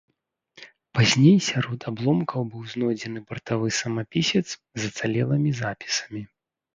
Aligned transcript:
Пазней 0.99 1.35
сярод 1.47 1.79
абломкаў 1.91 2.41
быў 2.53 2.63
знойдзены 2.71 3.19
бартавы 3.33 3.67
самапісец 3.81 4.41
з 4.47 4.81
ацалелымі 4.89 5.51
запісамі. 5.61 6.23